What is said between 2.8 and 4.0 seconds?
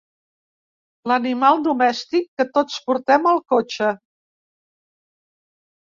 portem al cotxe.